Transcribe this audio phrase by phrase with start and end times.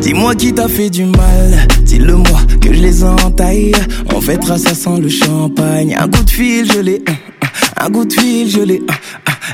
[0.00, 3.72] Dis-moi qui t'a fait du mal, dis-le-moi que je les entaille.
[4.14, 5.96] On fêtera ça le champagne.
[5.98, 7.02] Un coup de fil, je l'ai.
[7.76, 8.82] Un coup de fil, je l'ai.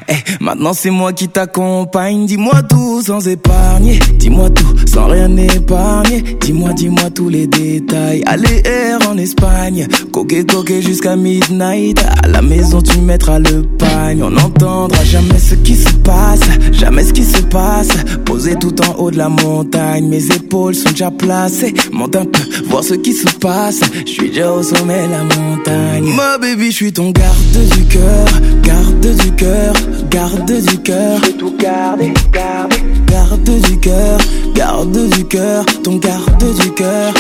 [0.09, 2.27] Eh, maintenant c'est moi qui t'accompagne.
[2.27, 3.99] Dis-moi tout sans épargner.
[4.19, 6.23] Dis-moi tout sans rien épargner.
[6.41, 8.23] Dis-moi, dis-moi tous les détails.
[8.27, 9.87] Allez, air en Espagne.
[10.13, 12.05] Coquet, coquet jusqu'à midnight.
[12.23, 14.23] À la maison, tu mettras le pagne.
[14.23, 16.41] On n'entendra jamais ce qui se passe.
[16.73, 17.89] Jamais ce qui se passe.
[18.25, 20.07] Posé tout en haut de la montagne.
[20.09, 21.75] Mes épaules sont déjà placées.
[21.93, 23.81] Monte un peu, voir ce qui se passe.
[24.07, 26.15] Je suis déjà au sommet de la montagne.
[26.17, 28.27] Ma baby, je suis ton garde du cœur.
[28.63, 29.75] Garde du cœur
[30.11, 31.21] garde du cœur.
[31.25, 32.85] Je tout garder, garder.
[33.15, 34.19] Garde du cœur,
[34.55, 37.13] garde du cœur, ton garde du cœur.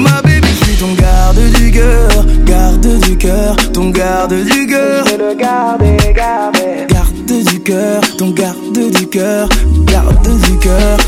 [0.00, 5.04] Ma baby, je suis ton garde du cœur, garde du cœur, ton garde du cœur.
[5.06, 6.86] Je le garder, garder.
[6.88, 9.48] Garde du cœur, ton garde du cœur,
[9.86, 10.98] garde du cœur.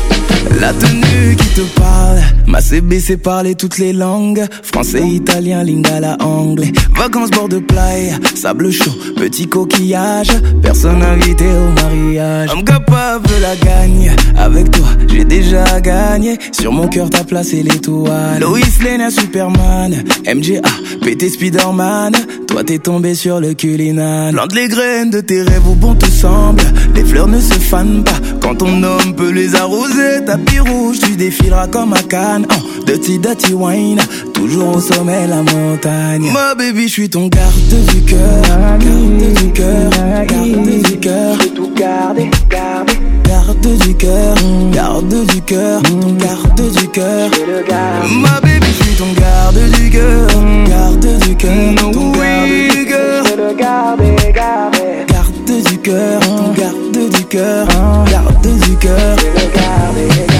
[0.59, 4.45] La tenue qui te parle, ma CB c'est parler toutes les langues.
[4.63, 6.71] Français, italien, lingala, anglais.
[6.97, 10.31] Vacances bord de playa, sable chaud, petit coquillage.
[10.61, 12.49] Personne invité au mariage.
[12.51, 16.37] Homme capable la gagne, avec toi j'ai déjà gagné.
[16.51, 18.39] Sur mon cœur t'as placé l'étoile.
[18.39, 20.61] Lois Lane, Superman, MJA,
[21.01, 22.13] PT Spiderman.
[22.47, 24.33] Toi t'es tombé sur le culinane.
[24.33, 26.63] Plante les graines de tes rêves au bon te semble.
[26.95, 31.15] Les fleurs ne se fanent pas quand ton homme peut les arroser tapis rouge, tu
[31.15, 32.45] défileras comme un canne.
[32.51, 33.99] Oh, dirty, dirty wine,
[34.33, 36.29] toujours au sommet la montagne.
[36.33, 38.41] Ma baby, je suis ton garde du cœur.
[38.41, 39.89] Garde du cœur,
[40.27, 41.37] garde du cœur.
[41.55, 42.93] tout garder, garder.
[43.27, 44.35] Garde du cœur,
[44.71, 47.29] garde du cœur, ton garde du cœur.
[48.21, 50.27] Ma baby, je suis ton garde du cœur.
[50.67, 53.23] Garde du cœur, ton garde du cœur.
[53.37, 55.05] le garder, garder.
[55.07, 57.67] Garde du cœur, ton garde du cœur.
[58.11, 59.15] Garde du cœur.
[59.17, 60.34] le garder, garder.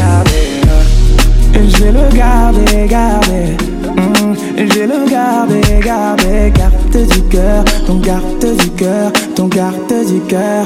[1.95, 3.55] Le garder, garder.
[3.95, 6.52] Mm, je vais le garder, garder.
[6.53, 10.65] Garde du cœur, ton garde du cœur, ton garde du cœur.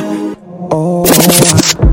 [0.72, 1.04] Oh.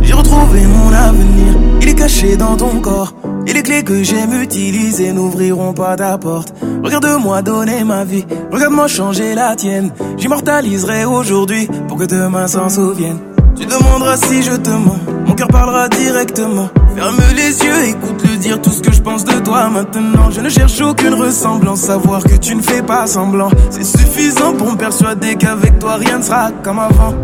[0.01, 3.13] J'ai retrouvé mon avenir, il est caché dans ton corps.
[3.47, 6.55] Et les clés que j'aime utiliser n'ouvriront pas ta porte.
[6.83, 9.91] Regarde-moi donner ma vie, regarde-moi changer la tienne.
[10.17, 13.19] J'immortaliserai aujourd'hui pour que demain s'en souvienne.
[13.55, 16.69] Tu demanderas si je te mens, mon cœur parlera directement.
[16.97, 17.95] Ferme les yeux,
[18.37, 20.31] dire tout ce que je pense de toi maintenant.
[20.31, 23.49] Je ne cherche aucune ressemblance, savoir que tu ne fais pas semblant.
[23.71, 27.15] C'est suffisant pour me persuader qu'avec toi rien ne sera comme avant.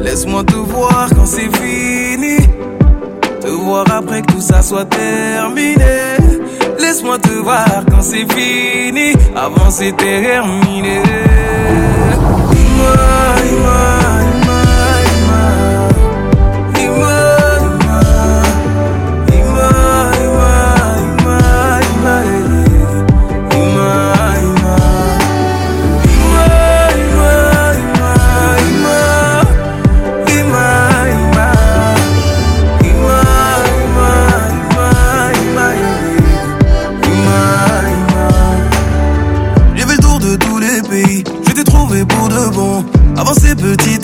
[0.00, 2.36] Laisse-moi te voir quand c'est fini.
[3.40, 5.84] Te voir après que tout ça soit terminé.
[6.78, 9.12] Laisse-moi te voir quand c'est fini.
[9.34, 11.00] Avant c'est terminé.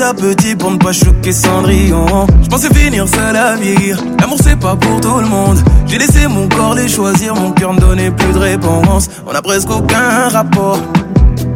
[0.03, 2.27] À petit pour ne pas choquer Cendrillon.
[2.43, 3.99] Je pensais finir seul à vieillir.
[4.21, 5.59] L'amour c'est pas pour tout le monde.
[5.87, 9.09] J'ai laissé mon corps les choisir, mon cœur ne donnait plus de réponse.
[9.27, 10.79] On a presque aucun rapport.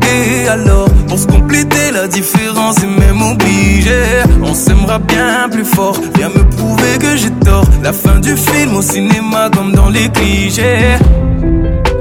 [0.09, 4.01] Et alors, pour se compléter la différence et même obligé,
[4.43, 5.97] on s'aimera bien plus fort.
[6.17, 7.65] Viens me prouver que j'ai tort.
[7.83, 10.97] La fin du film au cinéma comme dans les clichés.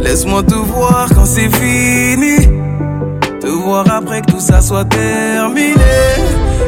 [0.01, 2.47] Laisse-moi te voir quand c'est fini.
[3.63, 5.73] Voir après que tout ça soit terminé.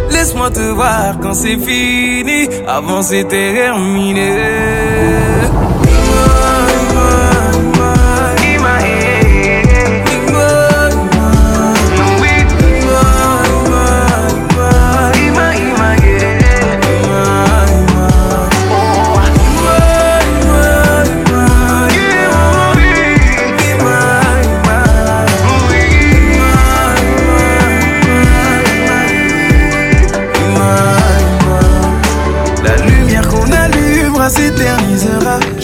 [0.09, 2.48] Laisse-moi te voir quand c'est fini.
[2.68, 4.31] Avant c'est terminé.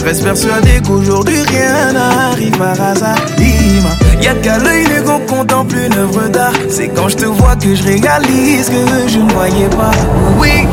[0.04, 3.16] Reste persuadé qu'aujourd'hui rien n'arrive par hasard.
[4.20, 6.52] Y'a qu'à l'œil nu qu'on contemple une œuvre d'art.
[6.68, 9.92] C'est quand je te vois que je réalise que je ne voyais pas.
[10.38, 10.66] Oui,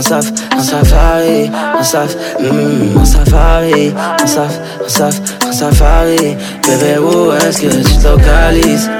[0.00, 3.92] un saf, un safari, un saf, mm, un safari,
[4.22, 6.36] un saf, un saf, un safari.
[6.66, 8.99] Bébé, où est-ce que tu te localises?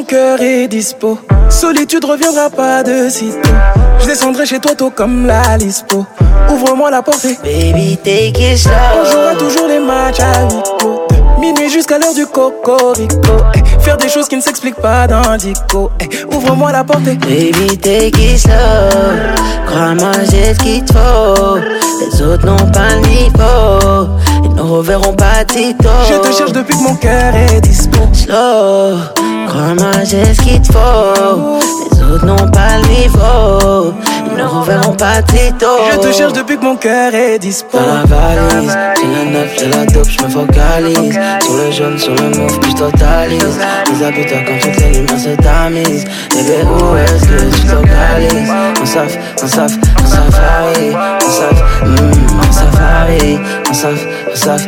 [0.00, 1.18] Mon cœur est dispo.
[1.50, 3.50] Solitude reviendra pas de sitôt.
[4.00, 6.06] Je descendrai chez toi tôt comme la Lispo.
[6.50, 8.72] Ouvre-moi la porte Baby, take it slow.
[8.98, 13.18] On jouera toujours les matchs à huis Minuit jusqu'à l'heure du cocorico.
[13.54, 15.90] Eh, faire des choses qui ne s'expliquent pas dans Dico.
[16.00, 17.04] Eh, ouvre-moi la porte.
[17.04, 18.52] Baby, take it slow.
[19.66, 21.56] Crois-moi, j'ai ce qu'il te faut.
[21.56, 24.16] Les autres n'ont pas le niveau.
[24.44, 25.88] Ils ne reverront pas Tito.
[26.08, 27.98] Je te cherche depuis que mon cœur est dispo.
[28.14, 29.29] Slow.
[29.50, 31.58] Crois-moi, j'ai ce qu'il te faut.
[31.92, 33.92] Les autres n'ont pas le niveau.
[34.30, 35.66] Ils ne reverront pas Tito.
[35.92, 37.76] Je te cherche depuis que mon cœur est dispo.
[37.76, 41.18] Dans la valise, j'ai la neuf, j'ai la dope, je me focalise.
[41.42, 43.58] Sur le jaune, sur le mauve, puis je totalise.
[43.92, 46.04] Les habitants quand toutes les lumières se tamisent.
[46.30, 48.52] Bébé, où est-ce que tu localises?
[48.80, 50.94] On saf, on saf, on safari.
[50.94, 53.38] On saf, mm, on safari.
[53.68, 54.62] On saf, on saf,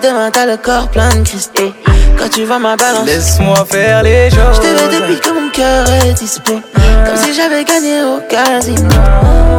[0.00, 1.72] demain, t'as le corps plein de cristaux.
[2.18, 4.56] Quand tu vois ma balance, laisse-moi faire les choses.
[4.56, 6.52] Je te veux depuis que mon cœur est dispo.
[6.74, 8.88] Comme si j'avais gagné au casino.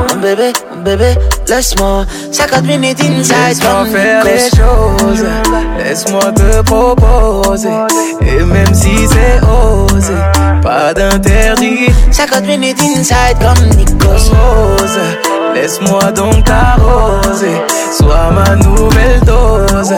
[0.09, 1.15] Mon bébé, mon bébé,
[1.47, 3.33] laisse-moi 50 minutes inside.
[3.47, 5.25] Laisse-moi faire les choses.
[5.79, 7.69] Laisse-moi te proposer.
[8.21, 10.13] Et même si c'est osé,
[10.61, 11.87] pas d'interdit.
[12.11, 14.31] 50 minutes inside comme Nikos.
[15.55, 17.61] Laisse-moi donc t'arroser,
[17.97, 19.93] sois ma nouvelle dose.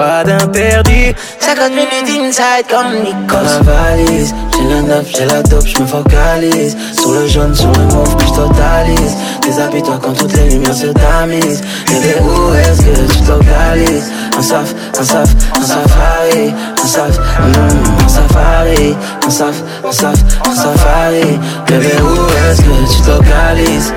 [0.00, 1.14] Pas d'interdit.
[1.40, 3.36] 50 minutes inside comme Nikos.
[3.36, 6.74] Ma valise, j'ai la neuf, j'ai la dope, je me focalise.
[6.98, 9.16] Sur le jaune, sur le mauve, puis je totalise.
[9.42, 11.60] Déshabille-toi quand toutes les lumières se tamisent.
[11.86, 14.10] Bébé, où est-ce que tu localises?
[14.38, 16.54] Un saf, un saf, un safari.
[16.82, 18.96] Un saf, mm, un safari.
[19.26, 21.38] Un saf, un saf, un safari.
[21.66, 23.92] Bébé, où est-ce que tu localises?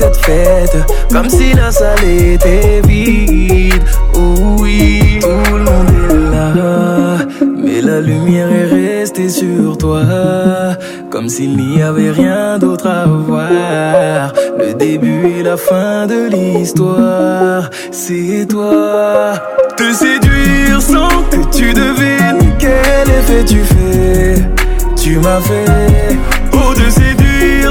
[0.00, 0.78] Cette fête,
[1.12, 3.82] comme si la salle était vide.
[4.14, 7.18] Oh oui, tout le monde est là,
[7.62, 10.02] mais la lumière est restée sur toi,
[11.10, 14.32] comme s'il n'y avait rien d'autre à voir.
[14.58, 19.34] Le début et la fin de l'histoire, c'est toi.
[19.76, 24.48] Te séduire sans que tu devines quel effet tu fais.
[24.96, 26.16] Tu m'as fait,
[26.54, 26.88] oh de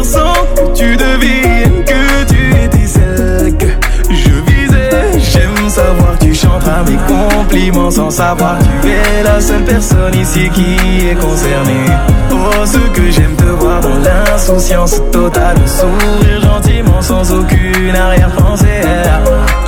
[0.09, 3.67] sans que tu devines que tu étais celle que
[4.09, 5.19] je visais.
[5.19, 11.07] J'aime savoir tu chanteras mes compliments sans savoir tu es la seule personne ici qui
[11.09, 11.85] est concernée.
[12.31, 18.81] Oh, ce que j'aime te voir dans l'insouciance totale, sourire gentiment sans aucune arrière-pensée.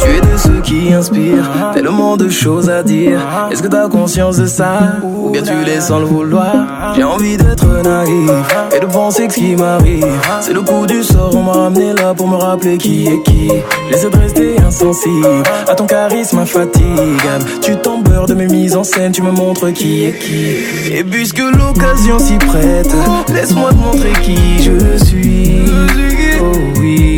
[0.01, 3.19] Tu es de ceux qui inspirent tellement de choses à dire.
[3.51, 4.97] Est-ce que t'as conscience de ça?
[5.03, 6.93] Ou bien tu laisses sans le vouloir?
[6.95, 8.31] J'ai envie d'être naïf
[8.75, 10.05] et de penser que ce qui m'arrive,
[10.41, 11.35] c'est le coup du sort.
[11.35, 13.49] On m'a ramené là pour me rappeler qui est qui.
[13.89, 15.27] J'essaie de rester insensible
[15.67, 17.45] à ton charisme infatigable.
[17.61, 20.93] Tu t'embeurres de mes mises en scène, tu me montres qui est qui.
[20.93, 22.93] Et puisque l'occasion s'y prête,
[23.33, 25.61] laisse-moi te montrer qui je suis.
[26.41, 27.10] Oh oui,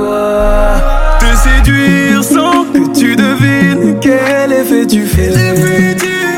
[0.00, 1.18] toi.
[1.18, 5.32] Te séduire sans que tu devines quel effet tu fais.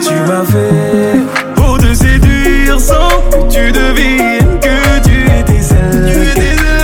[0.03, 1.21] Tu m'as fait
[1.55, 6.13] pour te séduire sans que tu devines que tu étais celle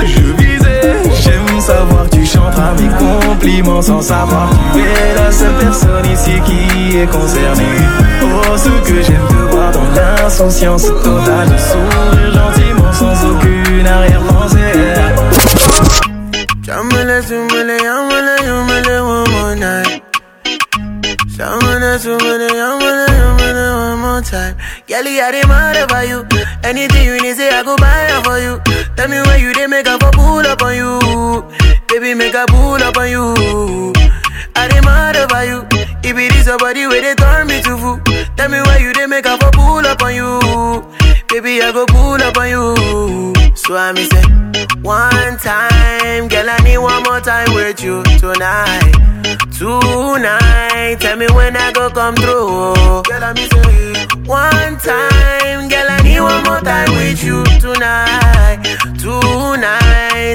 [0.00, 0.92] que je visais.
[1.23, 6.99] J'aime savoir tu chanteras mes compliments sans savoir tu es la seule personne ici qui
[6.99, 7.78] est concernée.
[8.23, 14.67] Oh, ce que j'aime te voir dans l'insouciance totale, sourire gentiment sans aucune arrière-pensée.
[25.18, 26.22] Girlie, I mad about you.
[26.62, 28.54] Anything you need, say I go buy it for you.
[28.94, 31.42] Tell me where you dey make up for pull up on you.
[31.88, 33.34] Baby, make a pull up on you.
[34.54, 35.66] I mad about you.
[36.04, 37.98] If it is your body where they turn me to fool.
[38.37, 40.38] Tell me where you dey make up for pull up on you.
[41.28, 43.34] Baby, I go pull up on you.
[43.56, 44.22] So I me say,
[44.82, 48.94] one time, girl, I need one more time with you tonight.
[49.58, 52.77] Tonight, tell me when I go come through.
[57.78, 58.27] Tonight.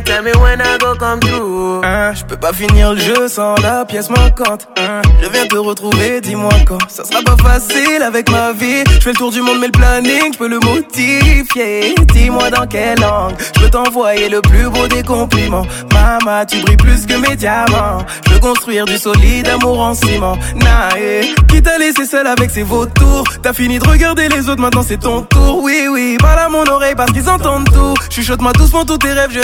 [0.06, 1.82] Tell me when I go come through.
[1.86, 4.68] Hein, je peux pas finir le jeu sans la pièce manquante.
[4.78, 6.78] Hein, je viens te retrouver, dis-moi quand.
[6.90, 8.84] Ça sera pas facile avec ma vie.
[8.92, 11.96] Je fais le tour du monde, mais le planning, je peux le modifier.
[12.14, 13.34] Dis-moi dans quelle langue.
[13.56, 15.66] Je peux t'envoyer le plus beau des compliments.
[15.94, 18.06] Maman, tu brilles plus que mes diamants.
[18.28, 20.38] Je veux construire du solide amour en ciment.
[20.56, 23.24] Nae, qui t'a laissé seul avec ses vautours?
[23.42, 25.64] T'as fini de regarder les autres, maintenant c'est ton tour.
[25.64, 27.94] Oui, oui, parle à mon oreille parce qu'ils entendent tout.
[28.10, 29.40] Chuchote-moi doucement tous tes rêves, je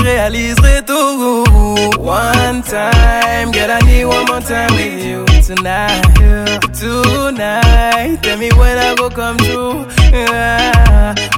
[0.50, 1.44] réaliserai tout.
[2.00, 6.01] One time, girl, I need one more time with you tonight.
[6.74, 9.86] Tonight, tell me when I go come true.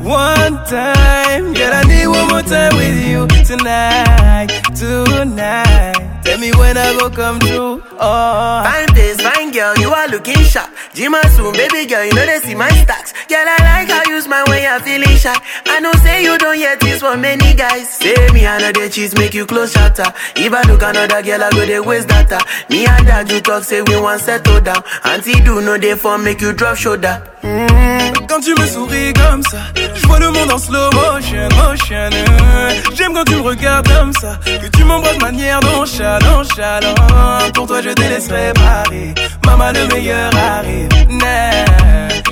[0.01, 4.48] One time, girl, I need one more time with you tonight.
[4.75, 7.82] Tonight, tell me when I go come true.
[8.00, 8.63] Oh.
[8.63, 9.18] Fine face,
[9.51, 10.70] girl, you are looking sharp.
[10.93, 13.13] Jim soon, baby girl, you know they see my stacks.
[13.27, 15.36] Girl, I like how you smile when you're feeling shy.
[15.65, 17.98] I know say you don't hear this from many guys.
[17.98, 20.12] Say me another cheese make you close shatter.
[20.36, 22.39] If I look another girl, I go they waste data.
[22.70, 24.84] Me and dad you talk say we want settle down.
[25.05, 27.31] Auntie do no they for make you drop shoulder.
[27.44, 29.58] Mm, Quand tu me souris comme ça,
[29.96, 32.10] je vois le monde en slow motion, motion.
[32.14, 32.70] euh.
[32.96, 37.54] J'aime quand tu me regardes comme ça, que tu m'embrasses de manière nonchalante, nonchalante.
[37.54, 39.14] Pour toi, je te laisserai parler.
[39.46, 40.88] Maman, le meilleur arrive.
[41.10, 41.66] Nah.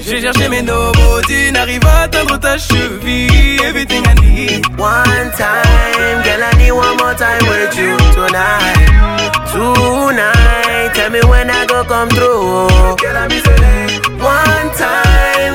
[0.06, 3.60] J'ai cherché mes nomos, tu n'arrives à atteindre ta cheville.
[3.64, 4.66] Everything I need.
[4.78, 8.90] One time, girl, I need one more time with you tonight.
[9.52, 12.68] Tonight, tell me when I go come through.
[14.20, 14.99] One time,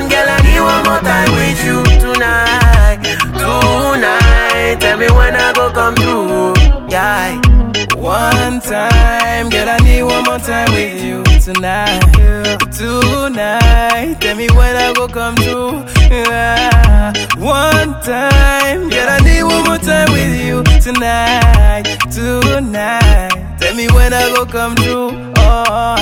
[0.09, 2.99] girl, I need one more time with you tonight.
[3.37, 6.53] Tonight, tell me when I go come through.
[6.89, 7.39] Yeah.
[7.95, 12.01] One time, girl, I need one more time with you tonight.
[12.71, 15.83] Tonight, tell me when I go come true.
[16.09, 17.13] Yeah.
[17.37, 21.85] One time, girl, I need one more time with you tonight.
[22.11, 25.11] Tonight, tell me when I go come true.
[25.37, 25.95] Oh.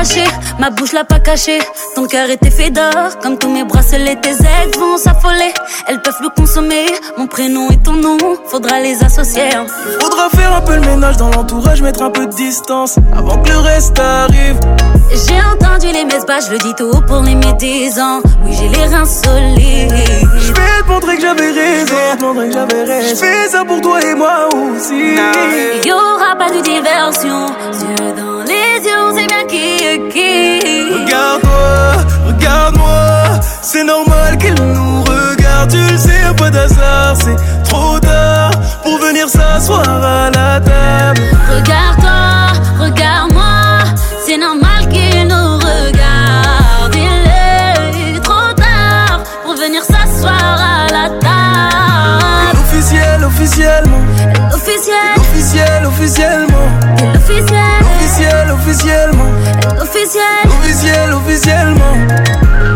[0.00, 0.24] lâché,
[0.60, 1.58] ma bouche l'a pas caché.
[1.94, 5.52] Ton cœur était fait d'or, comme tous mes bracelets, tes ex vont s'affoler.
[5.88, 6.86] Elles peuvent le consommer,
[7.16, 9.48] mon prénom et ton nom, faudra les associer.
[10.00, 13.48] Faudra faire un peu le ménage dans l'entourage, mettre un peu de distance avant que
[13.48, 14.60] le reste arrive.
[15.12, 18.20] J'ai entendu les messes basses, je le dis tout pour les médisants.
[18.44, 19.94] Oui, j'ai les reins solides.
[20.38, 21.94] Je vais te montrer que j'avais raison.
[22.18, 23.08] te montrer que j'avais raison.
[23.08, 25.16] Je fais ça pour toi et moi aussi.
[25.82, 27.46] Il y aura pas de diversion.
[27.72, 30.92] Yeux dans les yeux, on sait bien qui est qui.
[30.92, 33.40] Regarde-moi, regarde-moi.
[33.62, 35.70] C'est normal qu'elle nous regarde.
[35.70, 37.16] Tu le sais, un peu d'hasard.
[37.16, 38.50] C'est trop tard
[38.82, 41.22] pour venir s'asseoir à la table.
[41.54, 42.29] Regarde-toi,
[58.70, 59.32] officiellement.
[59.80, 60.46] officiel.
[60.46, 62.69] Officiel, officiellement.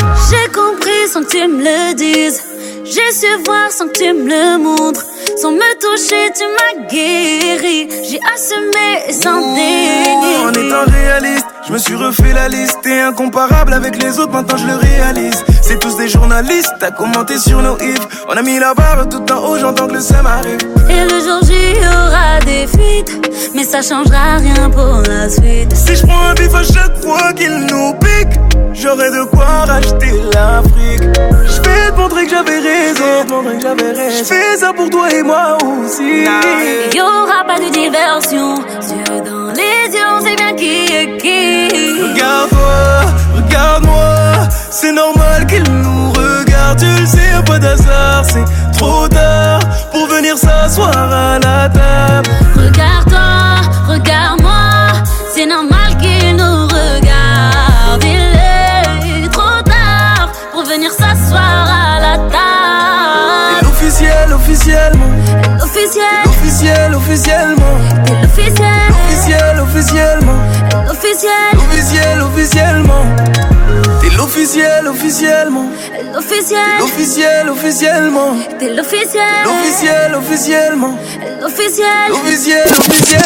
[1.15, 2.43] Sans que tu me le dises.
[2.85, 5.07] J'ai su voir sans que tu me le montres.
[5.41, 7.89] Sans me toucher, tu m'as guéri.
[8.03, 10.67] J'ai assumé sans En déni.
[10.67, 12.79] étant réaliste, je me suis refait la liste.
[12.83, 15.45] T'es incomparable avec les autres, maintenant je le réalise.
[15.63, 17.95] C'est tous des journalistes, t'as commenté sur nos hits.
[18.29, 20.59] On a mis la barre tout en haut, j'entends que le seum arrive.
[20.91, 23.35] Et le jour J, y aura des fuites.
[23.55, 25.73] Mais ça changera rien pour la suite.
[25.77, 28.24] Si je prends un bif à chaque fois qu'il nous pique,
[28.85, 31.09] J'aurais de quoi racheter l'Afrique.
[31.47, 33.25] Je vais te montrer que j'avais raison.
[34.11, 36.27] Je fais ça pour toi et moi aussi.
[36.95, 38.57] Y aura pas de diversion.
[38.59, 42.03] Yeux dans les yeux, on sait bien qui est qui.
[42.03, 43.01] Regarde-toi,
[43.37, 44.49] regarde-moi.
[44.71, 46.79] C'est normal qu'il nous regarde.
[46.79, 48.27] Tu le sais, pas d'hasard.
[48.27, 48.45] C'est
[48.79, 49.61] trop tard
[49.93, 52.29] pour venir s'asseoir à la table.
[52.55, 54.53] Regarde-toi, regarde-moi.
[55.35, 55.74] C'est normal
[64.55, 65.11] officiellement.
[65.59, 67.79] L'officiel, Officiel, officiellement.
[68.05, 70.39] t'es l'officiel, Officiel, officiellement.
[70.87, 73.05] l'officiel, Officiel, officiellement.
[74.01, 75.67] T'es l'officiel, officiellement.
[76.15, 78.35] L'officiel, L'officiel, officiellement.
[78.59, 80.95] t'es l'officiel, L'officiel, officiellement.
[81.41, 82.13] l'officiel.
[82.13, 83.23] Officiel, officiel.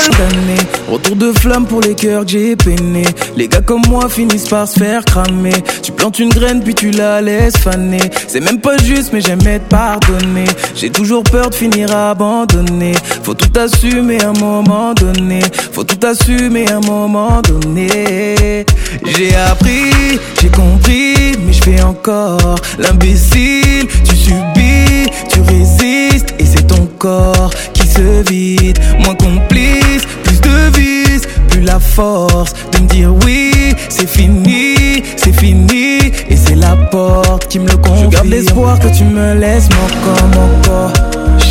[0.90, 3.04] Retour de flamme pour les cœurs que j'ai peiné.
[3.36, 5.52] Les gars comme moi finissent par se faire cramer.
[5.82, 8.00] Tu plantes une graine puis tu la laisses faner.
[8.26, 10.44] C'est même pas juste, mais j'aime être pardonné.
[10.74, 12.92] J'ai toujours peur de finir abandonné.
[13.22, 15.40] Faut tout assumer à un moment donné.
[15.72, 18.64] Faut tout assumer à un moment donné.
[19.04, 23.86] J'ai appris, j'ai compris, mais je fais encore l'imbécile.
[24.04, 28.78] Tu subis, tu résistes, et c'est ton corps qui se vide.
[29.04, 33.52] Moins complice, plus de vis, plus la force de me dire oui,
[33.88, 38.10] c'est fini, c'est fini, et c'est la porte qui me le confirme.
[38.10, 40.92] Je garde l'espoir que tu me laisses mon corps, mon corps.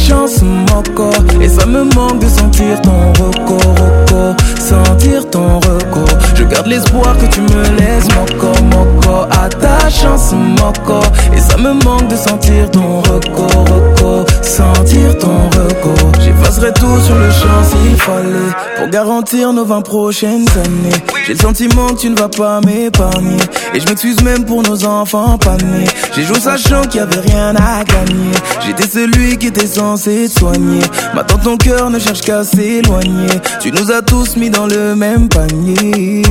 [0.07, 3.75] Chance mon corps, et ça me manque de sentir ton recours,
[4.59, 6.17] sentir ton recours.
[6.35, 10.73] Je garde l'espoir que tu me laisses mon corps, mon corps, à ta chance mon
[10.85, 16.11] corps, et ça me manque de sentir ton recours, recours, sentir ton recours.
[16.23, 20.95] J'effacerai tout sur le champ s'il fallait, pour garantir nos 20 prochaines années.
[21.25, 23.37] J'ai le sentiment que tu ne vas pas m'épargner,
[23.73, 25.85] et je m'excuse même pour nos enfants pas nés.
[26.15, 28.31] J'ai joué sachant qu'il y avait rien à gagner.
[28.65, 30.81] J'étais celui qui était censé te soigner.
[31.13, 33.27] Maintenant ton cœur ne cherche qu'à s'éloigner.
[33.61, 36.23] Tu nous as tous mis dans le même panier.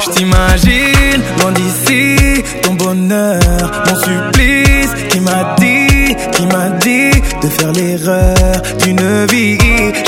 [0.00, 3.40] Je t'imagine loin d'ici, ton bonheur,
[3.86, 7.10] mon supplice qui m'a dit, qui m'a dit
[7.42, 9.58] de faire l'erreur d'une vie.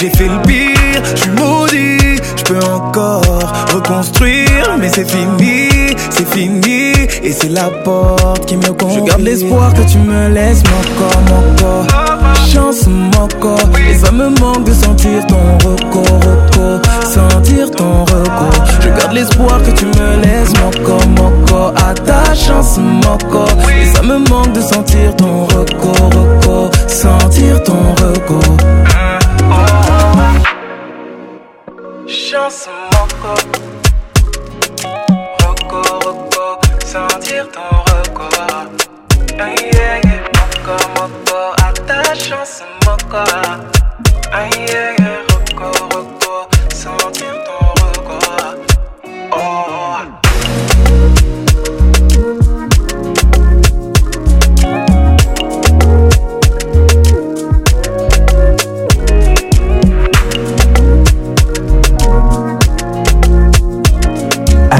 [0.01, 2.04] J'ai fait le pire, je suis maudit,
[2.45, 3.23] peux encore
[3.75, 5.69] reconstruire, mais c'est fini,
[6.11, 8.97] c'est fini, et c'est la porte qui me confie.
[8.97, 11.87] Je garde l'espoir que tu me laisses mon corps, mon corps.
[12.53, 18.65] Chance mon corps, et ça me manque de sentir ton recours, recours, sentir ton recours.
[18.81, 23.19] Je garde l'espoir que tu me laisses mon corps, mon corps, à ta chance mon
[23.31, 28.57] corps, et ça me manque de sentir ton recours, recours, sentir ton recours.
[32.07, 33.39] Chance mon corps,
[35.41, 37.63] recours, recours, sentir ton
[37.93, 38.69] recours.
[39.39, 43.59] Aïe, aïe, aïe, mon corps, mon corps, à ta chance mon corps.
[44.33, 44.97] Aïe, aïe, aïe,
[45.31, 47.44] recours, recours, sentir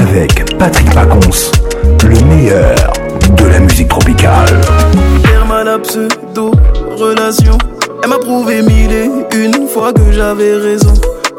[0.07, 1.51] Avec Patrick Pacons,
[2.03, 2.75] le meilleur
[3.37, 4.61] de la musique tropicale.
[5.83, 6.51] Pseudo
[6.97, 7.57] relation.
[8.01, 10.93] Elle m'a prouvé mille et une fois que j'avais raison.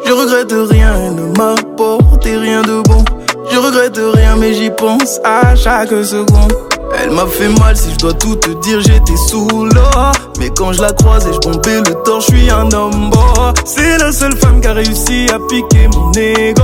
[0.05, 3.03] Je regrette rien, elle ne m'a apporté rien de bon.
[3.51, 6.53] Je regrette rien, mais j'y pense à chaque seconde.
[7.07, 10.12] Elle m'a fait mal, si je dois tout te dire, j'étais sous l'eau.
[10.40, 13.53] Mais quand je la croisais, je bombais le torse, je suis un homme beau.
[13.64, 16.62] C'est la seule femme qui a réussi à piquer mon ego.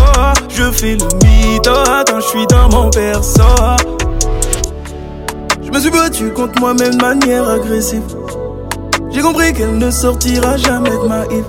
[0.48, 1.72] Je fais le mytho
[2.08, 3.42] quand je suis dans mon perso.
[5.62, 8.02] Je me suis battu contre moi-même de manière agressive.
[9.12, 11.44] J'ai compris qu'elle ne sortira jamais de ma île.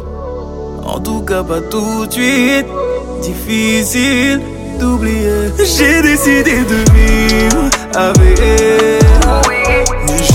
[0.86, 2.68] En tout cas, pas tout de suite.
[3.24, 4.40] Difficile
[4.84, 9.04] J'ai décidé de vivre avec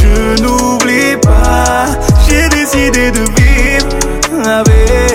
[0.01, 1.87] je n'oublie pas.
[2.27, 5.08] J'ai décidé de vivre avec.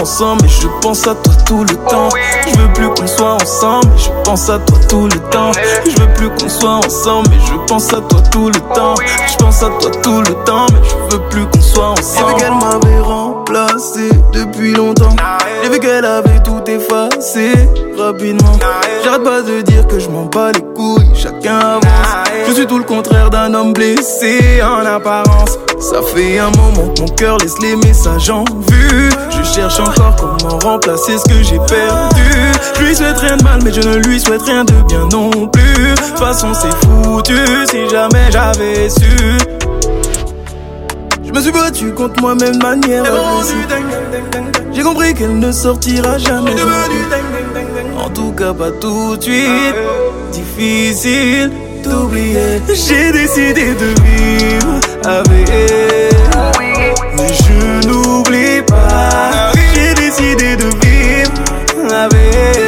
[0.00, 2.08] Ensemble, mais je pense à toi tout le temps.
[2.46, 5.52] Je veux plus qu'on soit ensemble, mais je pense à toi tout le temps.
[5.84, 8.94] Je veux plus qu'on soit ensemble, mais je pense à toi tout le temps.
[9.28, 12.28] Je pense à toi tout le temps, mais je veux plus qu'on soit ensemble.
[12.28, 15.14] J'ai vu qu'elle m'avait remplacé depuis longtemps.
[15.62, 17.52] J'ai vu qu'elle avait tout effacé
[17.98, 18.58] rapidement.
[19.04, 21.82] J'arrête pas de dire que je m'en bats les couilles, chacun avance.
[22.48, 25.58] Je suis tout le contraire d'un homme blessé en apparence.
[25.78, 29.10] Ça fait un moment que mon cœur laisse les messages en vue.
[29.30, 32.22] Je cherche encore comment remplacer ce que j'ai perdu.
[32.78, 35.30] Je lui souhaite rien de mal, mais je ne lui souhaite rien de bien non
[35.30, 35.62] plus.
[35.62, 37.36] De toute façon, c'est foutu
[37.70, 39.38] si jamais j'avais su.
[41.24, 43.04] Je me suis battu contre moi-même de manière
[44.72, 46.54] J'ai compris qu'elle ne sortira jamais.
[47.98, 49.74] En tout cas, pas tout de suite.
[50.32, 51.50] Difficile
[52.88, 56.14] J'ai décidé de vivre avec elle.
[57.16, 59.52] Mais je n'oublie pas.
[59.74, 61.32] J'ai décidé de vivre
[61.90, 62.65] avec elle.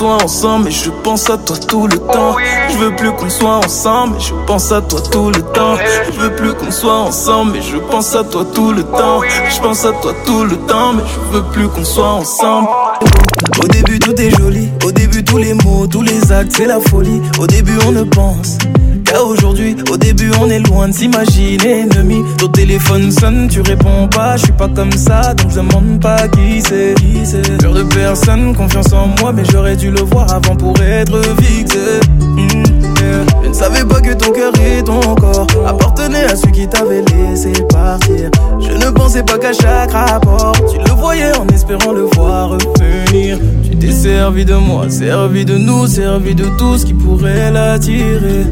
[0.00, 2.34] Soit ensemble, mais je pense à toi tout le temps.
[2.70, 5.76] Je veux plus qu'on soit ensemble, mais je pense à toi tout le temps.
[6.10, 9.20] Je veux plus qu'on soit ensemble, mais je pense à toi tout le temps.
[9.50, 12.68] Je pense à toi tout le temps, mais je veux plus qu'on soit ensemble.
[13.62, 16.80] Au début tout est joli, au début tous les mots, tous les actes, c'est la
[16.80, 17.20] folie.
[17.38, 18.56] Au début on ne pense
[19.18, 22.22] aujourd'hui, au début on est loin de s'imaginer ennemi.
[22.38, 26.28] Ton téléphone sonne, tu réponds pas, je suis pas comme ça, donc je demande pas
[26.28, 26.94] qui c'est.
[26.96, 27.58] Qui c'est.
[27.58, 32.00] Peur de personne, confiance en moi, mais j'aurais dû le voir avant pour être fixé.
[33.42, 37.02] Je ne savais pas que ton cœur et ton corps appartenaient à celui qui t'avait
[37.02, 38.30] laissé partir.
[38.60, 43.38] Je ne pensais pas qu'à chaque rapport, tu le voyais en espérant le voir revenir.
[43.64, 48.46] Tu t'es servi de moi, servi de nous, servi de tout ce qui pourrait l'attirer.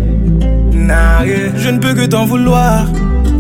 [0.73, 1.25] Nah.
[1.57, 2.87] Je ne peux que t'en vouloir.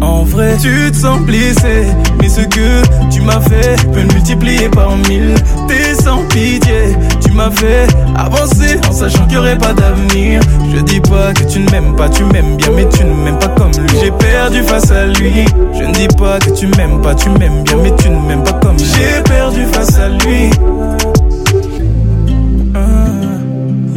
[0.00, 5.34] En vrai, tu te sens mais ce que tu m'as fait peut multiplier par mille.
[5.66, 10.40] T'es sans pitié, tu m'as fait avancer en sachant qu'il n'y aurait pas d'avenir.
[11.28, 13.38] Je dis pas que tu ne m'aimes pas, tu m'aimes bien, mais tu ne m'aimes
[13.38, 13.98] pas comme lui.
[14.00, 15.44] J'ai perdu face à lui.
[15.74, 18.44] Je ne dis pas que tu m'aimes pas, tu m'aimes bien, mais tu ne m'aimes
[18.44, 18.84] pas comme lui.
[18.84, 20.50] J'ai perdu face à lui.
[22.74, 22.78] Ah,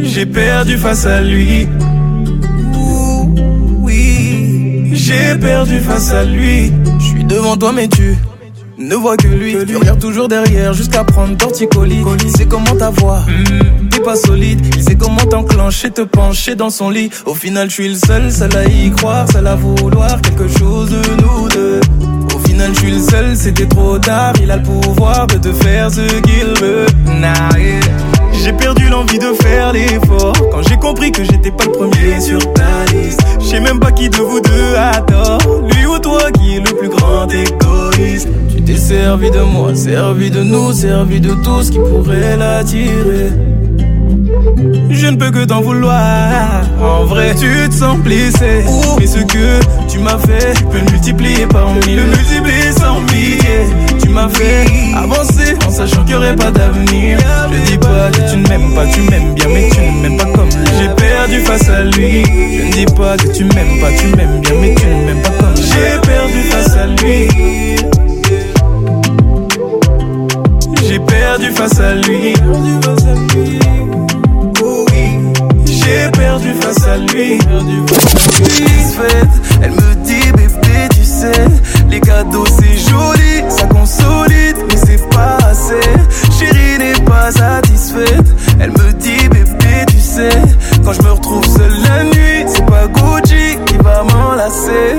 [0.00, 1.68] J'ai perdu face à lui.
[3.80, 6.70] Oui, j'ai perdu face à lui.
[6.98, 8.14] Je suis devant toi, mais tu
[8.78, 9.56] ne vois que lui.
[9.66, 12.02] Tu regardes toujours derrière jusqu'à prendre torticolis.
[12.36, 13.24] Sait comment t'avoir.
[13.90, 17.08] T'es Il sait comment t'enclencher, te pencher dans son lit.
[17.24, 20.90] Au final, je suis le seul, seul à y croire, seul à vouloir quelque chose
[20.90, 21.80] de nous deux.
[22.34, 24.32] Au final, je suis le seul, c'était trop tard.
[24.42, 26.86] Il a le pouvoir de te faire ce qu'il veut.
[27.20, 27.50] Nah.
[28.32, 32.40] J'ai perdu l'envie de faire l'effort Quand j'ai compris que j'étais pas le premier sur
[32.54, 35.38] ta liste Je sais même pas qui de vous deux a tort
[35.70, 40.28] Lui ou toi qui est le plus grand égoïste Tu t'es servi de moi, servi
[40.30, 43.30] de nous, servi de tout ce qui pourrait l'attirer
[44.90, 46.62] je ne peux que t'en vouloir.
[46.80, 48.64] En vrai, tu te sens blessé.
[48.98, 51.96] Mais ce que tu m'as fait, tu peux le multiplier par mille.
[51.96, 53.66] Le multiplier sans pitié.
[54.00, 57.18] Tu m'as fait avancer en sachant qu'il n'y aurait pas d'avenir.
[57.52, 60.16] Je dis pas que tu ne m'aimes pas, tu m'aimes bien, mais tu ne m'aimes
[60.16, 60.66] pas comme lui.
[60.78, 62.24] J'ai perdu face à lui.
[62.24, 65.22] Je ne dis pas que tu m'aimes pas, tu m'aimes bien, mais tu ne m'aimes
[65.22, 65.62] pas comme lui.
[65.62, 67.28] J'ai perdu face à lui.
[70.88, 72.34] J'ai perdu face à lui.
[76.60, 77.38] Face à lui.
[79.62, 81.44] Elle me dit bébé, tu sais,
[81.88, 85.80] les cadeaux c'est joli, ça consolide, mais c'est pas assez.
[86.38, 88.26] Chérie n'est pas satisfaite,
[88.60, 90.30] elle me dit bébé, tu sais,
[90.84, 94.96] quand je me retrouve seul la nuit, c'est pas Gucci qui va m'enlacer.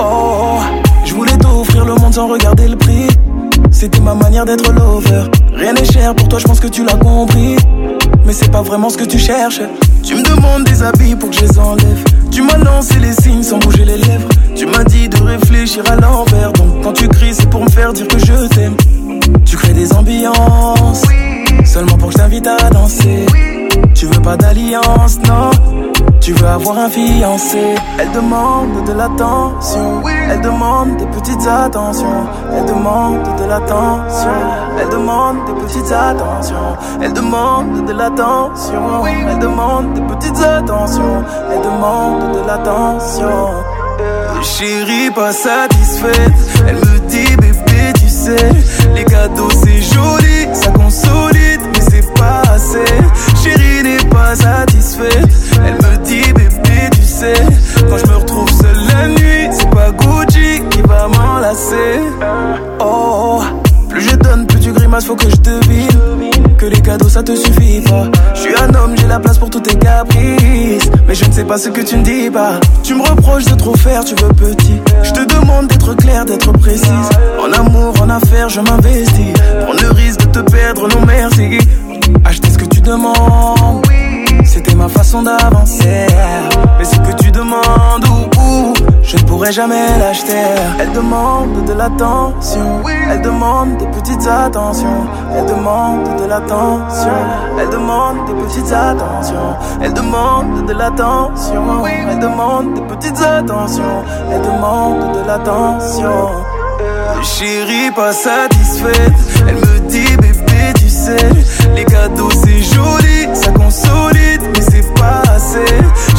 [0.00, 0.58] Oh,
[1.04, 2.85] je voulais t'offrir le monde sans regarder le.
[3.86, 5.30] C'était ma manière d'être lover.
[5.54, 7.54] Rien n'est cher pour toi, je pense que tu l'as compris.
[8.24, 9.60] Mais c'est pas vraiment ce que tu cherches.
[10.02, 12.02] Tu me demandes des habits pour que je les enlève.
[12.32, 14.26] Tu m'as lancé les signes sans bouger les lèvres.
[14.56, 16.50] Tu m'as dit de réfléchir à l'envers.
[16.54, 18.74] Donc quand tu cries, c'est pour me faire dire que je t'aime.
[19.44, 21.02] Tu crées des ambiances.
[21.64, 23.26] Seulement pour que je t'invite à danser.
[23.94, 25.50] Tu veux pas d'alliance, non?
[26.26, 27.76] Tu veux avoir un fiancé.
[28.00, 30.02] Elle demande de l'attention.
[30.28, 32.26] Elle demande des petites attentions.
[32.52, 34.40] Elle demande de l'attention.
[34.76, 36.76] Elle demande des petites attentions.
[37.00, 39.06] Elle demande de l'attention.
[39.06, 41.22] Elle demande des petites attentions.
[41.48, 43.62] Elle demande de l'attention.
[44.42, 46.32] Chérie, pas satisfaite.
[46.66, 48.50] Elle me dit, bébé, tu sais,
[48.96, 52.84] les cadeaux c'est joli, ça consolide, mais c'est pas assez.
[53.42, 55.28] Chérie n'est pas satisfaite.
[55.64, 57.34] Elle me dit, bébé, tu sais,
[57.88, 62.00] quand je me retrouve seul la nuit, c'est pas Gucci qui va m'enlacer.
[62.80, 63.42] Oh,
[63.88, 65.88] plus je donne, plus tu grimaces, faut que je devine.
[66.58, 68.04] Que les cadeaux ça te suffit pas.
[68.34, 70.90] Je suis un homme, j'ai la place pour tous tes caprices.
[71.06, 72.58] Mais je ne sais pas ce que tu ne dis pas.
[72.82, 74.80] Tu me reproches de trop faire, tu veux petit.
[75.02, 77.10] Je te demande d'être d'être précise.
[77.38, 79.32] En amour, en affaires, je m'investis.
[79.64, 81.58] Prendre le risque de te perdre, non merci.
[82.24, 83.84] Acheter ce que tu demandes.
[84.76, 86.06] Ma façon d'avancer.
[86.78, 90.44] Mais ce que tu demandes, ou, ou, je ne pourrais jamais l'acheter.
[90.78, 92.82] Elle demande de l'attention.
[93.10, 95.06] Elle demande des petites attentions.
[95.34, 97.18] Elle demande de l'attention.
[97.58, 99.56] Elle demande des petites attentions.
[99.80, 101.86] Elle demande de l'attention.
[102.10, 104.04] Elle demande des petites attentions.
[104.30, 106.30] Elle demande de l'attention.
[107.22, 109.12] Chérie, pas satisfaite.
[109.48, 110.15] Elle me dit,
[111.74, 115.72] les cadeaux c'est joli, ça consolide, mais c'est pas assez.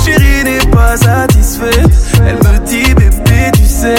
[0.05, 1.89] Chérie n'est pas satisfaite.
[2.25, 3.95] Elle me dit, bébé, tu sais,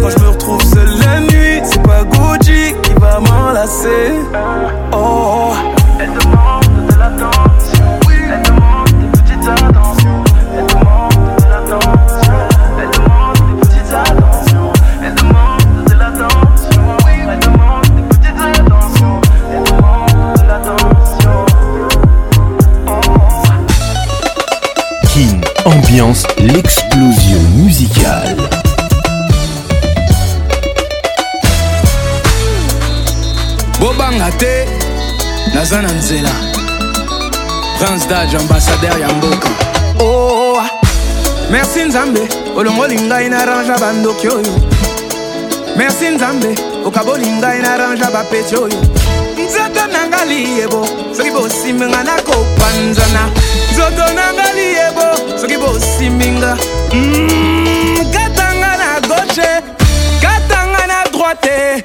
[0.00, 4.12] quand je me retrouve seule la nuit, c'est pas Gucci qui va m'enlacer.
[25.98, 28.36] Ambiance l'explosion musicale.
[33.80, 34.66] bobanga te
[35.54, 36.30] naza na nzela
[37.78, 39.48] prince dage ambassadeur ya mboka
[40.00, 40.62] oh,
[41.50, 44.54] merci nzambe olongoli ngai na rangea bandoki oyo.
[45.76, 49.07] Merci nzambe okaboli ngai na rangea bapeti oyo
[50.18, 53.30] nanga liyebo soki bosiminga nakopanzana.
[53.72, 56.56] Nzoto nanga liyebo soki bosiminga
[56.92, 59.62] Mm, katanga na gauche
[60.20, 61.84] katanga na droite.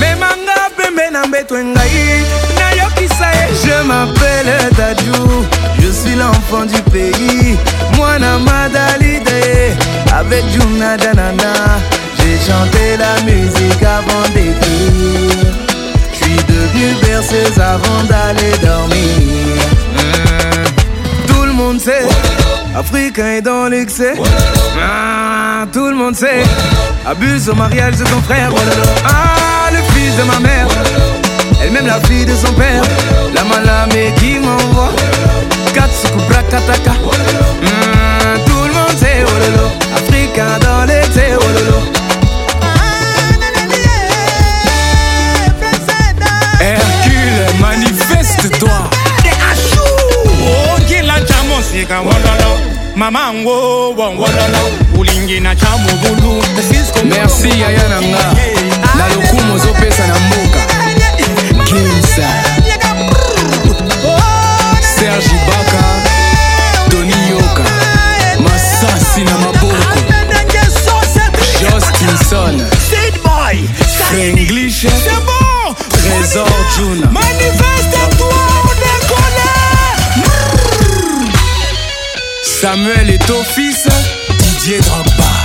[0.00, 2.24] Memanga pembe na mbeto ngai
[2.58, 5.46] nayokisa ye je m'appelle dadju.
[5.80, 7.56] Je suis l'enfant du pays
[7.96, 9.76] mwana madalide.
[10.14, 11.52] Avec juna danana
[12.18, 15.61] j'ai chanté la musique avant d'écrire
[16.72, 19.58] devenu berceuse avant d'aller dormir.
[19.94, 21.26] Mm.
[21.26, 22.06] tout le monde sait
[22.76, 24.14] Africain est dans l'excès.
[24.82, 26.42] Ah, Tout le monde sait
[27.06, 28.50] Abuse au mariage de ton frère.
[29.04, 30.66] Ah, le fils de ma mère
[31.62, 32.82] Elle-même la fille de son père.
[33.34, 34.90] La malamé qui m'envoie
[35.74, 41.36] Katsuku Brakataka Hmm, Tout le monde sait oh Africain dans l'excès
[46.62, 48.70] Hercule, manifeste-toi
[50.74, 52.60] ogila cha mosika wololo
[52.96, 56.42] mamango wongololo ulingina cha mugulu
[57.04, 58.34] merci yaya na nga
[58.98, 60.60] na lokumu ozopesa na mboka.
[61.64, 62.28] Kimsa
[64.98, 65.82] serge baka
[66.90, 67.64] tony yoka
[68.40, 69.76] masasi na maboko.
[71.60, 72.60] Jostinson
[74.10, 74.86] frenglish
[76.32, 77.10] trésor juna
[82.42, 83.86] samuel est au fils
[84.38, 85.41] didier drogba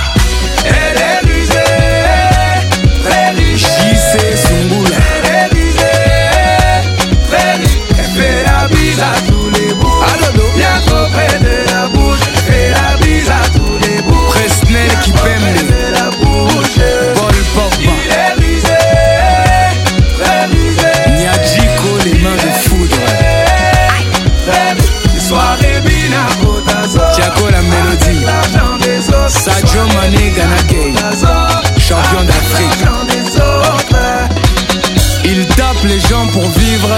[36.18, 36.88] millions pour vivre,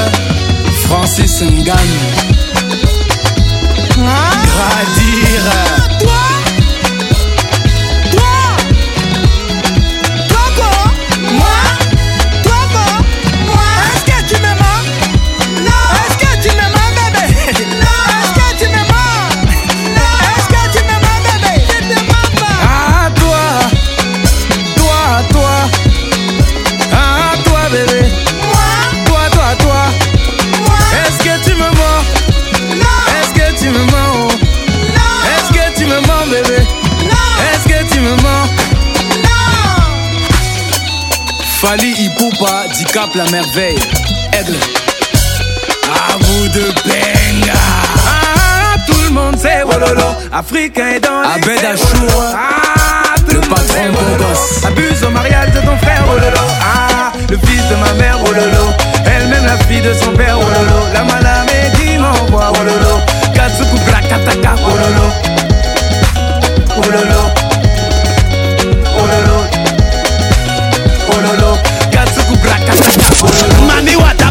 [0.82, 2.39] Francis Ngannou.
[43.14, 43.78] La merveille.
[44.32, 44.56] Aigle.
[45.92, 47.58] À vous de benga.
[48.06, 50.06] Ah, tout le monde sait Wololo.
[50.32, 55.60] Africain est dans Abed Achour Ah, tout le patron beau gosse Abuse au mariage de
[55.60, 56.46] ton frère Wololo.
[56.62, 58.72] Ah, le fils de ma mère Wololo.
[59.06, 60.86] Elle-même la fille de son père Wololo.
[60.94, 63.00] La malamé qui m'envoie Wololo.
[63.34, 65.06] Katsuku Brakataka Wololo.
[66.76, 67.19] Wololo Wololo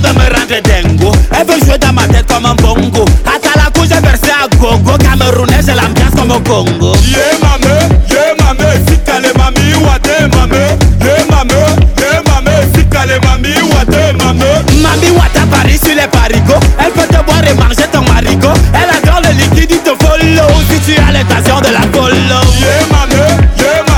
[0.02, 1.12] veut me rendre dingo.
[1.32, 3.06] Elle veut jouer dans ma tête comme un bongo.
[3.26, 4.98] Hasta la couche j'ai versé à gogo.
[4.98, 6.94] Camerounais j'ai l'ambiance comme au Congo.
[7.08, 7.74] Yeah mame,
[8.10, 10.78] yeah mame, sikale mami wate mame.
[11.02, 11.60] Yeah mame,
[11.98, 14.50] yeah mame, sikale mami wate mame.
[14.82, 16.66] Mami Wata Paris sur les parigots.
[16.80, 18.54] Elle peut te boire et manger ton marigot.
[18.74, 22.44] Elle adore le liquide, il te follow Si tu as l'intention de la follow.
[22.60, 23.20] Yeah mame,
[23.58, 23.89] yeah mame,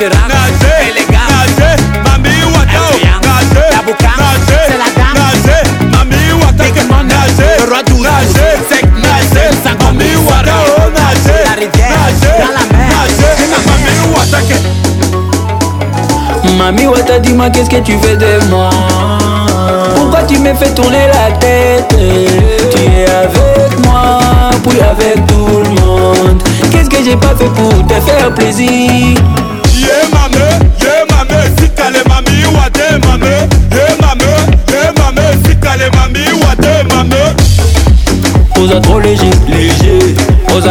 [0.00, 1.28] Nage, assurant, nage, élégant.
[1.28, 2.94] nage, mami wata oh.
[2.94, 5.18] Influent, Nage, taboucan, nage, c'est la dame.
[5.20, 5.56] Nage,
[5.92, 9.28] mami wata Big money, Nage, le roi douze, nage, sec, nage,
[9.62, 12.08] sans mami commis, wata oh nage La rivière,
[12.38, 12.88] dans la mer.
[12.88, 13.20] nage,
[13.66, 14.56] mami wata ke
[16.56, 18.70] Mami Wata dis-moi qu'est-ce que tu fais de moi?
[19.94, 21.88] Pourquoi tu me fais tourner la tête?
[21.90, 24.18] Tu es avec moi,
[24.66, 26.42] puis avec tout le monde.
[26.70, 29.16] Qu'est-ce que j'ai pas fait pour te faire plaisir?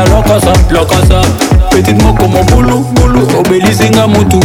[0.05, 1.21] lokosa lokosa lokosa.
[1.69, 4.39] Petite moko mobulu bulu obelisinga mutu.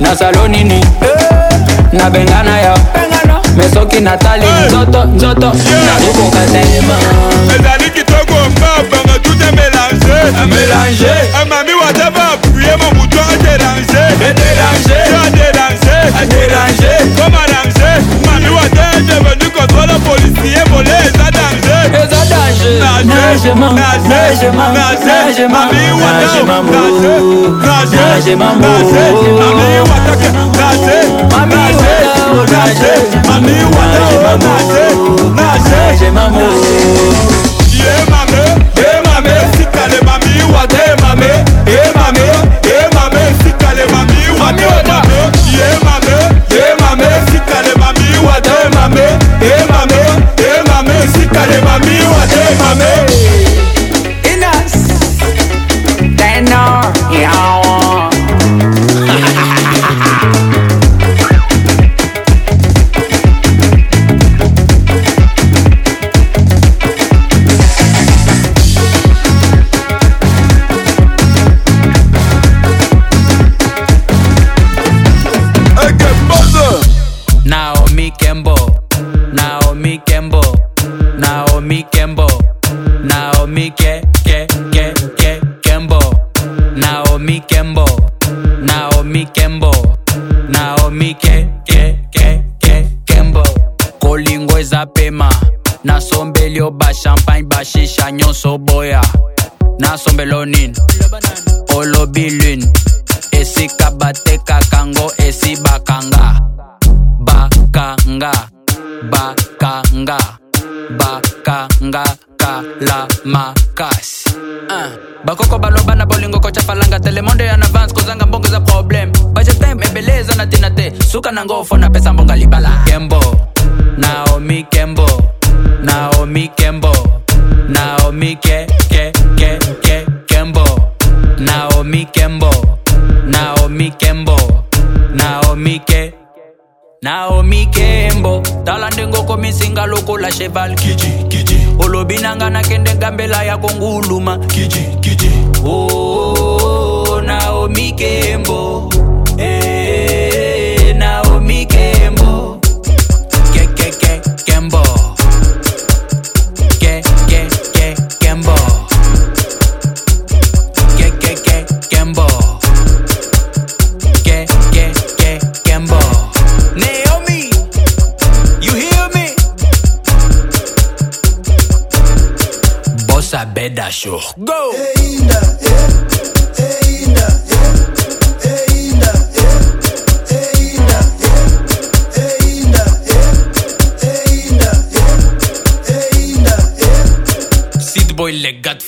[0.00, 0.80] Nasalo nini?
[1.92, 2.74] Nabenga na yo
[3.56, 5.52] me soki natali nzoto nzoto
[5.86, 6.94] nakokoka telema
[7.54, 16.95] ezali kitoko mbabanga tout e mélange mélange amami wataba apuye mobutu aderange aderange aderange aderange
[17.66, 21.82] arrangé Mami wate est devenu contrôle policier volé eza danger.
[21.94, 22.76] Eza danger.
[22.80, 26.40] Nage, Nage nage, Nage mam nage, Nage mam mami wate Nage
[27.96, 29.04] nage, nage, Nage mam nage,
[29.40, 30.98] mami wate ke- nage,
[31.30, 31.60] Mami
[32.26, 32.92] oh, nage,
[33.28, 34.02] mami wate
[35.36, 36.46] Nage nage, nage.
[37.76, 38.42] Yeah mame,
[38.76, 40.84] yeah mame, sikale mami wate
[51.46, 53.05] sikale mami wate mame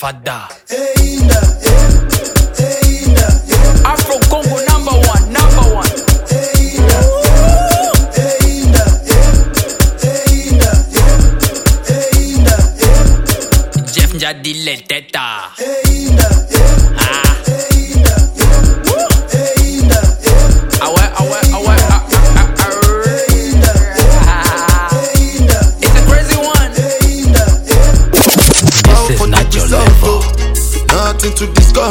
[0.09, 0.49] father.
[3.85, 5.93] Afro Congo number one, number one.
[13.93, 14.89] Jeff Njadi let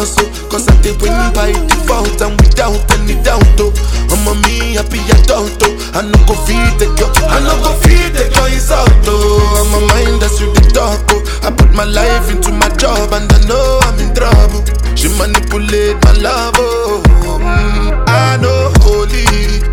[0.05, 3.73] cause, I did win by default and without any doubt, oh.
[4.13, 5.73] I'm a me happy adult, oh.
[5.97, 9.57] I no go feed the girl, I no go feed the girl is out, oh.
[9.57, 11.21] I'm a mind that's you the talk, oh.
[11.41, 14.61] I put my life into my job and I know I'm in trouble.
[14.95, 17.01] She manipulate my love, oh.
[17.41, 19.25] Mm, I know holy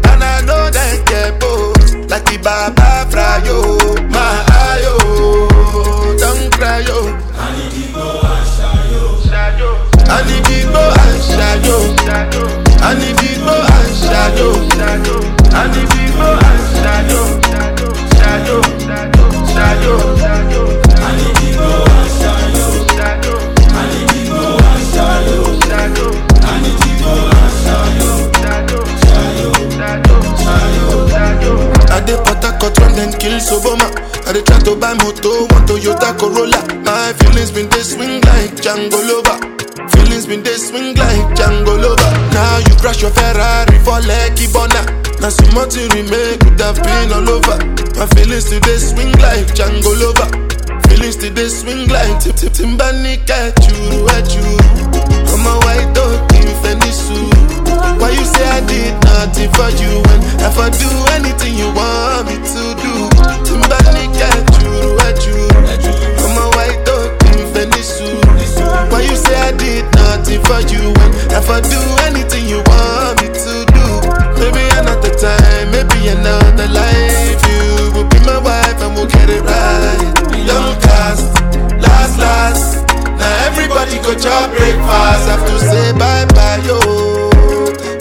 [0.08, 1.76] and I know that get both.
[2.08, 3.76] Like the Baba Frayo,
[4.10, 4.44] my
[4.80, 5.03] don't
[12.86, 14.48] I need to go and shayo.
[15.54, 17.22] I need to go and shayo.
[18.18, 18.58] Shayo,
[19.54, 20.64] shayo, shayo.
[20.94, 22.66] I need to go and shayo.
[23.72, 26.08] I need to go and shayo.
[26.44, 28.10] I need to go and shayo.
[29.04, 29.50] Shayo,
[31.14, 31.54] shayo.
[31.90, 33.88] I dey Port Harcourt when dem kill Soboma.
[34.26, 36.60] I dey try to buy moto, one Toyota Corolla.
[36.84, 39.23] My feelings been dey swing like Django Lover.
[42.94, 44.82] Crash your Ferrari for Lekki Bona.
[45.20, 47.58] Now so much you remake could have been all over.
[47.98, 50.28] My feelings today swing like Django Lover.
[50.88, 54.54] Feelings today swing like Tip Tip Timbani at you.
[55.34, 57.30] I'm a white dog in Fenisu.
[58.00, 62.26] Why you say I did nothing for you when if I do anything you want
[62.28, 62.92] me to do?
[63.44, 65.53] Timbani at you,
[68.94, 73.18] Why you say I did nothing for you when if I do anything you want
[73.18, 73.86] me to do?
[74.38, 77.42] Maybe another time, maybe another life.
[77.42, 80.14] You will be my wife and we'll get it right.
[80.46, 81.26] Young cast,
[81.82, 82.86] last, last.
[83.18, 85.26] Now everybody go chop breakfast.
[85.26, 86.78] Have to say bye bye, yo.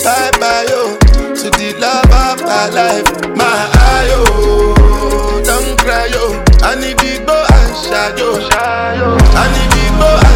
[0.06, 0.94] Bye bye, yo.
[1.42, 3.10] To the love of my life.
[3.34, 5.42] My eye, yo.
[5.42, 6.38] Don't cry, yo.
[6.62, 8.38] I need to go and shadow.
[8.54, 10.33] I need to go.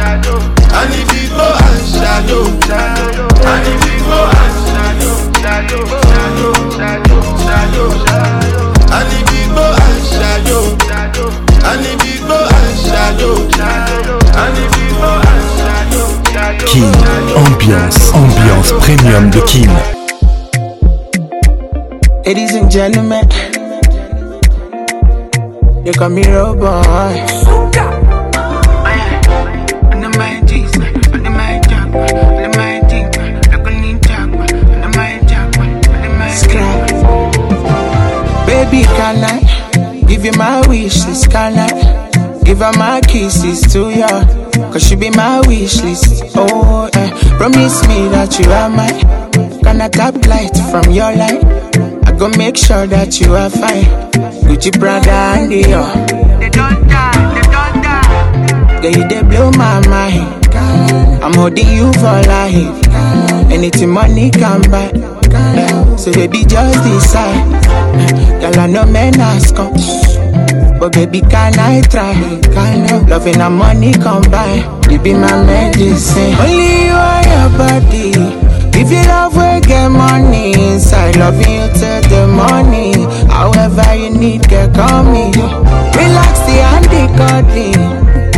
[0.00, 2.46] I need to go and shadow.
[3.42, 5.10] I need to go and shadow.
[5.42, 8.70] Shadow, shadow, shadow, shadow, shadow.
[8.94, 10.62] I need to go and shadow.
[11.66, 13.42] I need to go and shadow.
[14.38, 16.06] I need to go and shadow.
[16.30, 16.66] shadow.
[16.70, 16.94] Kin,
[17.34, 19.70] ambiance, ambiance premium de Kin.
[22.24, 23.26] Ladies and gentlemen,
[25.84, 27.26] they call me Roboy.
[27.42, 27.97] Scrap.
[39.08, 41.26] Give you my wishes?
[41.26, 44.06] Can I give her my kisses to you?
[44.70, 46.24] Cause she be my wish list.
[46.36, 47.10] Oh, eh.
[47.38, 48.92] Promise me that you are my
[49.62, 51.42] Gonna tap light from your light?
[52.06, 53.86] I go make sure that you are fine.
[54.44, 56.38] Gucci Prada and Dior.
[56.38, 58.82] They don't die, they don't die.
[58.82, 60.48] Girl, they blow my mind.
[61.24, 62.88] I'm holding you for life.
[63.50, 65.87] Anything money can buy.
[65.98, 67.44] So baby, just decide.
[68.40, 69.74] Girl, I know men ask come.
[70.78, 72.14] But baby, can I try?
[72.54, 73.08] Can I?
[73.08, 74.62] Loving and money combine.
[74.90, 76.34] You be my medicine.
[76.38, 78.12] Only you are your body.
[78.78, 81.16] If you love, we get money inside.
[81.16, 83.10] Loving you till the morning.
[83.28, 85.32] However you need, get call me.
[85.98, 87.82] Relax the cuddling.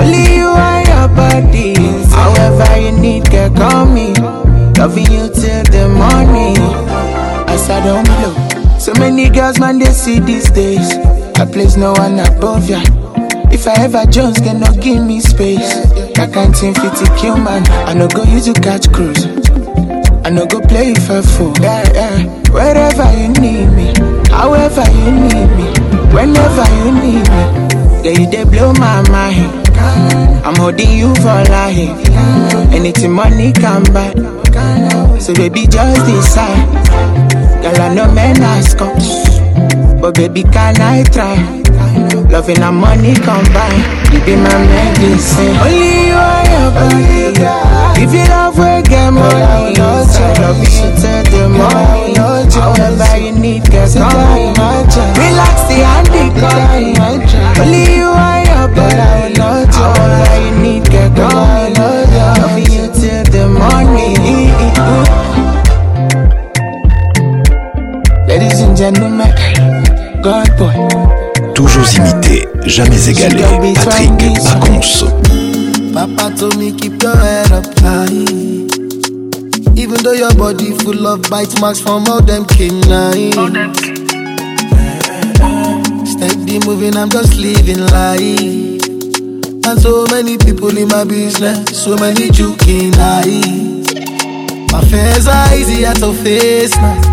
[0.00, 1.74] Only you are your body.
[2.08, 4.14] However you need, get call me.
[4.80, 6.99] Loving you till the morning.
[7.52, 8.78] As I don't oh, blow.
[8.78, 10.88] So many girls, man, they see these days.
[11.38, 12.80] I place no one above ya.
[13.52, 15.84] If I ever Jones, can no give me space.
[16.14, 17.66] That kind thing fit to kill man.
[17.88, 19.26] I no go use to catch cruise.
[20.24, 21.52] I no go play for fool.
[21.60, 22.24] Yeah, yeah.
[22.54, 23.88] Wherever you need me,
[24.30, 25.68] however you need me,
[26.14, 27.42] whenever you need me.
[28.04, 29.68] Yeah, you they blow my mind.
[30.46, 31.98] I'm holding you for life.
[32.72, 34.14] Anything money can buy.
[35.18, 37.29] So baby, just decide.
[37.62, 38.96] Girl, I know men ask come.
[40.00, 41.36] But baby, can I try?
[42.30, 43.80] Loving and money combine.
[44.12, 45.56] You be my medicine.
[45.60, 47.36] Only you are your body.
[48.02, 49.74] If you love, we get money.
[49.76, 52.16] So love you till the morning.
[52.16, 54.54] However you need, get come.
[55.20, 56.24] Relax the handy.
[57.60, 59.36] Only you are your body.
[59.36, 61.74] However you need, get come.
[61.74, 65.39] Loving you till the morning.
[68.30, 69.26] Ladies and gentlemen,
[70.22, 70.70] God boy.
[71.52, 73.42] Toujours imité, jamais égalé.
[73.42, 75.04] Patrick Pacons.
[75.92, 78.06] Papa told me keep your head up high.
[79.74, 83.34] Even though your body full of bite marks from all them canines.
[86.08, 88.86] Steady moving, I'm just living life.
[89.66, 93.90] And so many people in my business, so many joking eyes.
[94.70, 97.09] My fears are easier to face now.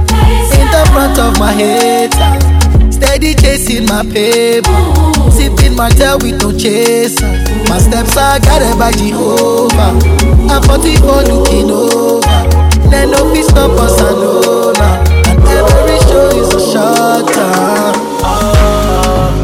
[0.77, 2.13] The front of my head,
[2.93, 4.69] steady chasing my paper.
[5.31, 7.25] Sipping my tail with no chaser.
[7.67, 9.97] My steps are guided by Jehovah.
[10.45, 12.21] I'm 44 looking over.
[12.91, 15.01] Then no peace, stop us, know now.
[15.49, 17.25] And every show is a short.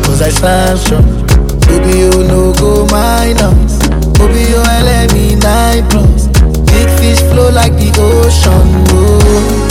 [0.05, 1.25] Cause I stand strong.
[1.65, 3.81] Baby, you no go minus.
[4.21, 6.27] Baby, you LME 9 plus.
[6.69, 8.85] Big fish flow like the ocean.
[8.93, 9.62] Oh,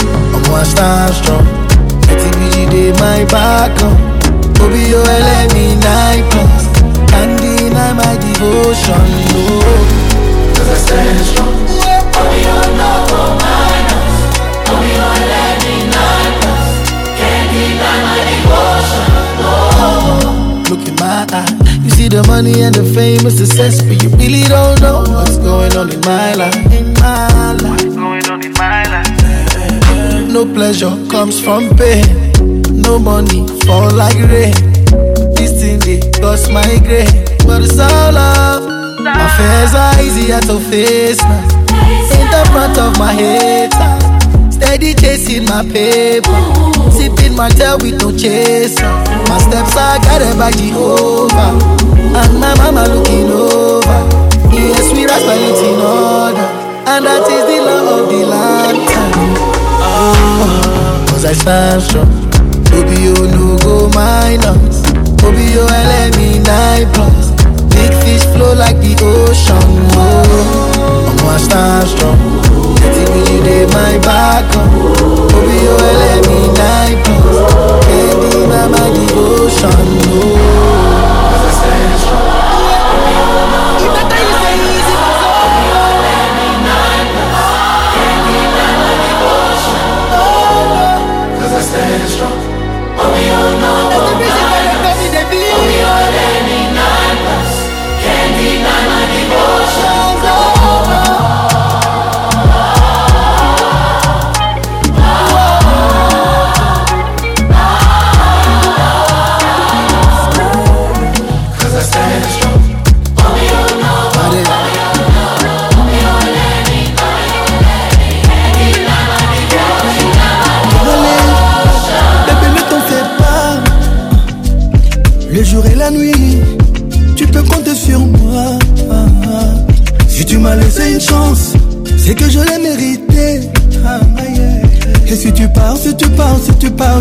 [0.53, 1.45] One stand strong.
[2.05, 3.97] TBG dey my back up.
[4.59, 6.63] Baby, you LME 9 plus.
[7.09, 9.03] Can't deny my devotion.
[9.33, 9.65] Oh,
[10.55, 11.55] cause I stand strong.
[12.13, 14.15] Baby, you no go minus.
[14.69, 16.65] Baby, you LME 9 plus.
[17.17, 19.09] Can't deny my devotion.
[20.69, 21.49] Look in my eye.
[21.83, 25.37] You see the money and the fame and success, but you really don't know what's
[25.37, 26.55] going on in my life.
[26.71, 27.92] In my life.
[30.33, 32.03] No pleasure comes from pain.
[32.81, 34.53] No money fall like rain.
[35.37, 37.05] This thing they cause my grain,
[37.45, 38.63] but it's all love.
[39.37, 41.45] Fears are easier to face now.
[42.17, 43.71] In the front of my head,
[44.51, 46.33] steady chasing my paper.
[46.89, 48.89] Sipping my tail with no chaser.
[49.29, 51.53] My steps are guided by Jehovah.
[52.17, 54.01] And my mama looking over.
[54.51, 56.49] Yes, we rise by in order.
[56.89, 58.92] And that is the law of the land.
[60.05, 62.11] Oh, Cause I stand strong.
[62.71, 64.81] Baby, you no go minus.
[65.21, 67.31] Baby, you LME 9 plus.
[67.71, 69.63] Big fish flow like the ocean.
[69.95, 72.19] Oh, I'm gonna stand strong.
[72.93, 74.67] TBG dey my back up.
[75.31, 77.85] Baby, you LME 9 plus.
[77.87, 79.87] Can't deny my devotion.
[80.11, 80.72] Oh,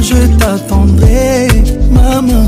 [0.02, 1.48] je t'attendrai.
[1.90, 2.46] Maman,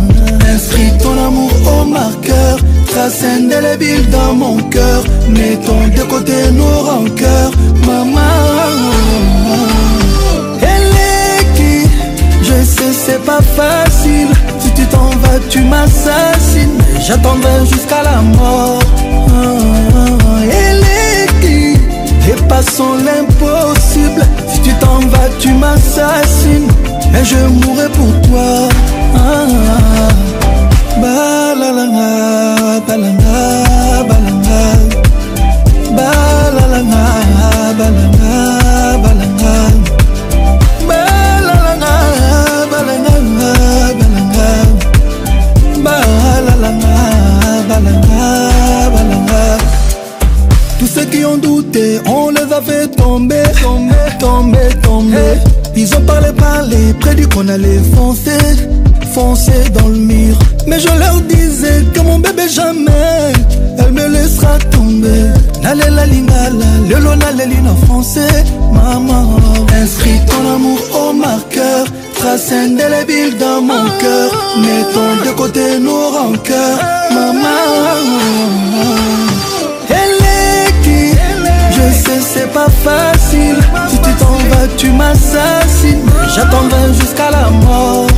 [0.52, 2.58] inscris ton amour au marqueur.
[2.90, 5.04] Trace indélébile dans mon cœur.
[5.28, 7.52] Mettons de côté nos rancœurs.
[7.86, 8.20] Maman.
[10.60, 11.88] Elle est qui?
[12.42, 14.28] Je sais c'est pas facile
[14.58, 18.78] Si tu t'en vas tu m'assassines j'attendrai jusqu'à la mort
[20.42, 21.78] Elle est qui?
[22.30, 26.68] Et passons l'impossible Si tu t'en vas tu m'assassines
[27.16, 28.68] Et je mourrai pour toi
[29.16, 29.46] Ah,
[31.00, 34.60] Balalanga, balanga, balanga
[35.96, 37.04] Balalanga,
[37.78, 38.34] balanga,
[39.02, 39.54] balanga
[40.88, 41.94] Balalanga,
[42.70, 43.12] balanga,
[44.00, 44.48] balanga
[45.84, 46.96] Balalanga,
[47.68, 48.24] balanga,
[48.94, 49.42] balanga
[50.78, 55.53] Tous ceux qui ont douté, on les a fait tomber, tomber, tomber, tomber
[56.34, 58.38] ont parlé, parlé, prédit qu'on allait foncer,
[59.12, 63.32] foncer dans le mur Mais je leur disais que mon bébé jamais,
[63.78, 65.30] elle me laissera tomber.
[65.62, 69.36] Nalela lingala, lelo naleli en français Maman,
[69.82, 74.30] inscris ton amour au marqueur Trace indélébile dans mon cœur.
[74.58, 76.78] Mettons de côté nos rancœurs
[77.10, 77.48] Maman.
[79.88, 81.16] Elle est qui?
[81.70, 83.63] Je sais c'est pas facile
[86.34, 88.13] J'attendrai jusqu'à la mort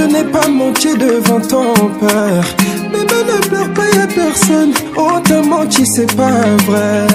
[0.00, 2.44] Je n'ai pas manqué devant ton père.
[2.90, 4.72] Bébé, ne pleure pas, y'a personne.
[4.96, 7.06] Oh, On t'a menti, c'est pas vrai.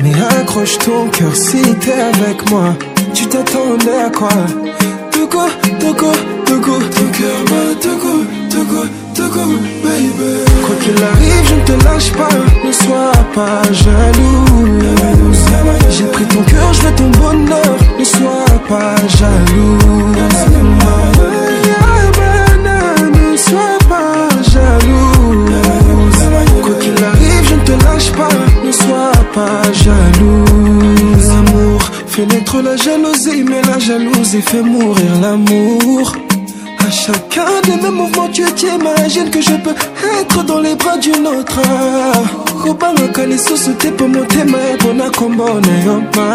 [0.00, 2.76] Mais accroche ton cœur si t'es avec moi.
[3.12, 4.28] Tu t'attendais à quoi?
[5.10, 5.46] Togo,
[5.80, 6.12] Togo,
[6.46, 6.78] Togo.
[6.78, 8.14] Ton cœur bat Togo,
[8.50, 8.82] Togo,
[9.16, 9.44] Togo,
[9.82, 10.30] baby.
[10.64, 12.38] Quoi qu'il arrive, je ne te lâche pas.
[12.64, 14.78] Ne sois pas jaloux.
[15.90, 17.76] J'ai pris ton cœur, je veux ton bonheur.
[17.98, 19.78] Ne sois pas jaloux.
[28.64, 31.28] ne sois pas jalouse.
[31.28, 36.12] L'amour fait naître la jalousie, mais la jalousie fait mourir l'amour.
[36.86, 39.74] À chacun des mêmes mouvements, tu t'imagines que je peux
[40.20, 41.60] être dans les bras d'une autre.
[42.62, 46.28] Kubangoka lisusu tipo mutima ebona komboneyo mpa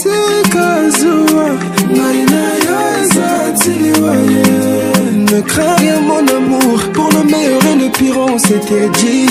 [0.00, 1.46] sikazuwa
[1.92, 3.28] ngai nayoza
[3.58, 4.42] tiliwaye
[5.30, 9.28] Ne crains rien mon amour, pour le meilleur et le pire on s'était dit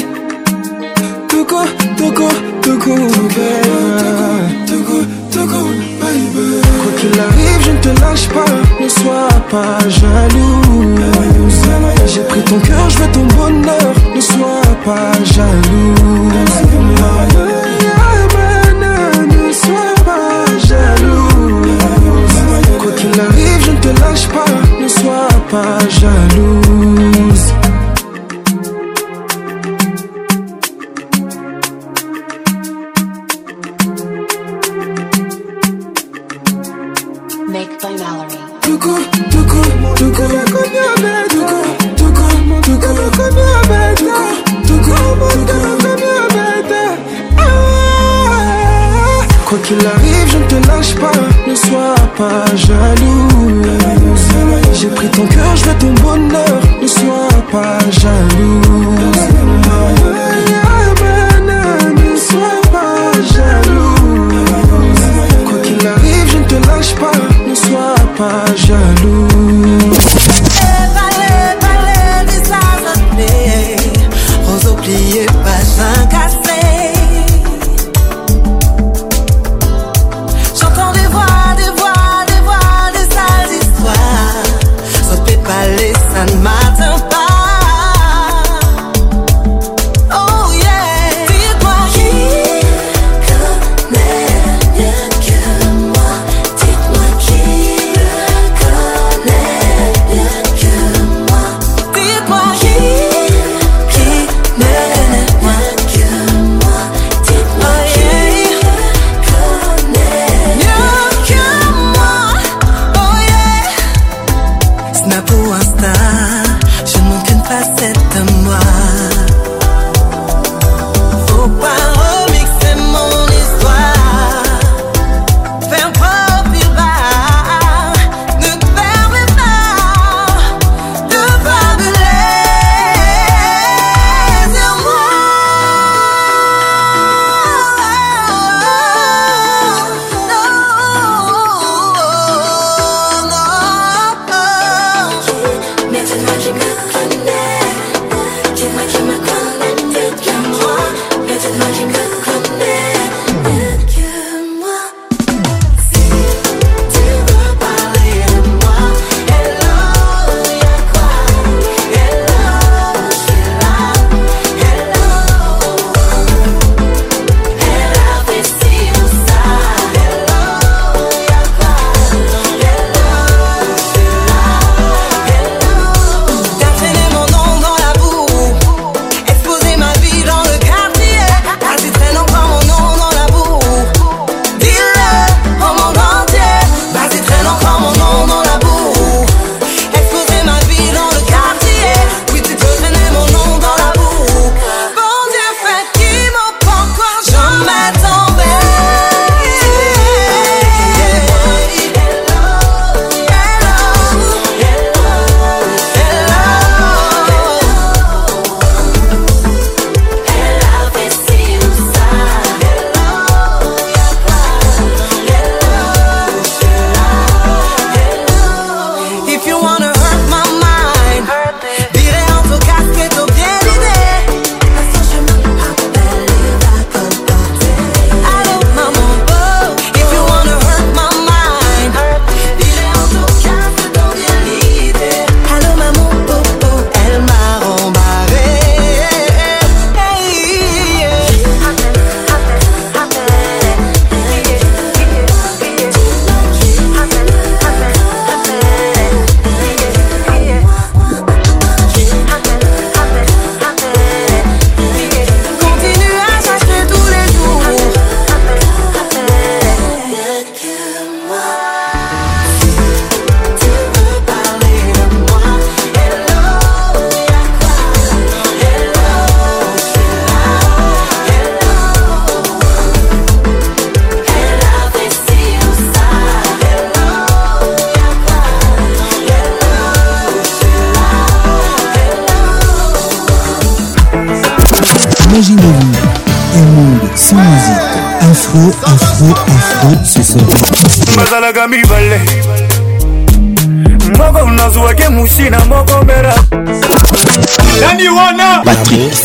[5.99, 6.62] Baby.
[6.84, 8.45] Quoi qu'il arrive, je ne te lâche pas
[8.80, 10.95] Ne sois pas jaloux.
[12.08, 16.32] J'ai pris ton cœur, je veux ton bonheur Ne sois pas jaloux.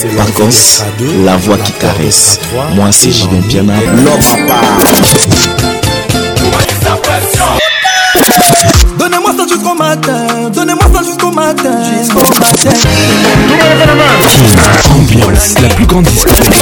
[0.04, 0.82] Vacances,
[1.24, 2.38] la voix qui caresse.
[2.74, 3.72] Moi, c'est Julien Piana.
[4.04, 4.36] Love.
[8.98, 12.76] Donnez-moi ça jusqu'au matin, donnez-moi ça jusqu'au matin, jusqu'au matin.
[14.94, 16.52] Ambiance, la plus grande discothèque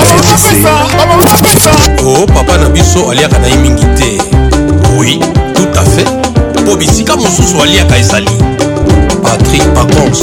[2.05, 4.22] Oh, papa Nabiso, aliaka na mingi te.
[4.97, 5.18] Oui,
[5.55, 6.07] tout à fait.
[6.64, 8.28] Po bisika mosusu aliaka ezali.
[9.22, 10.22] Patrick Pacons.